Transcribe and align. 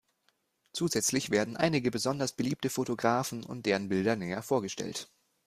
Zusätzlich 0.73 1.29
werden 1.29 1.57
einige 1.57 1.91
besonders 1.91 2.31
beliebte 2.31 2.71
Fotografen 2.71 3.43
und 3.43 3.67
deren 3.67 3.87
Bilder 3.89 4.15
näher 4.15 4.41
vorgestellt. 4.41 5.11